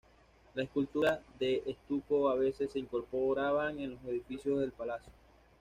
Las 0.55 0.65
esculturas 0.65 1.19
de 1.37 1.61
estuco 1.67 2.27
a 2.29 2.33
veces 2.33 2.71
se 2.71 2.79
incorporaban 2.79 3.79
en 3.79 3.91
los 3.91 4.03
edificios 4.05 4.59
del 4.59 4.71
palacio. 4.71 5.13